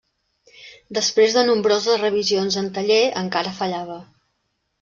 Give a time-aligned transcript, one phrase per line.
[0.97, 4.03] Després de nombroses revisions en taller, encara fallava.